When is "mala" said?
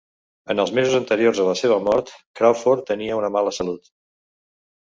3.39-3.55